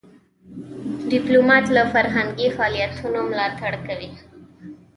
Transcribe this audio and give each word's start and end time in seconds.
ډيپلومات 1.11 1.65
له 1.75 1.83
فرهنګي 1.93 2.47
فعالیتونو 2.55 3.19
ملاتړ 3.31 3.71
کوي. 3.87 4.11